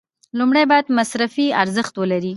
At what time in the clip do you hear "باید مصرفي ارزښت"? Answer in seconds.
0.71-1.93